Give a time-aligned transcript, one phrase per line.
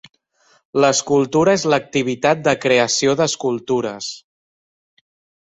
[0.83, 4.09] L'escultura és l'activitat de creació d'escultures.